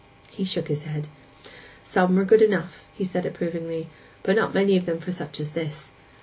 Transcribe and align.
He 0.31 0.45
shook 0.45 0.67
his 0.67 0.85
head. 0.85 1.09
'Some 1.83 2.15
were 2.15 2.25
good 2.25 2.41
enough,' 2.41 2.85
he 2.91 3.03
said 3.03 3.23
approvingly; 3.23 3.87
'but 4.23 4.35
not 4.35 4.51
many 4.51 4.75
of 4.75 4.87
them 4.87 4.97
for 4.97 5.11
such 5.11 5.39
as 5.39 5.51
this. 5.51 5.91